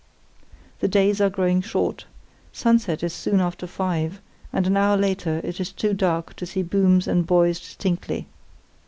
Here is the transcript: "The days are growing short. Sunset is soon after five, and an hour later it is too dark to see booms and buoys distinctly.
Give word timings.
"The 0.79 0.87
days 0.87 1.21
are 1.21 1.29
growing 1.29 1.61
short. 1.61 2.05
Sunset 2.51 3.03
is 3.03 3.13
soon 3.13 3.39
after 3.39 3.67
five, 3.67 4.19
and 4.51 4.65
an 4.65 4.75
hour 4.75 4.97
later 4.97 5.41
it 5.43 5.59
is 5.59 5.71
too 5.71 5.93
dark 5.93 6.35
to 6.37 6.47
see 6.47 6.63
booms 6.63 7.07
and 7.07 7.23
buoys 7.27 7.59
distinctly. 7.59 8.27